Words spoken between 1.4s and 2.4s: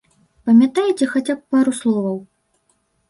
б пару словаў?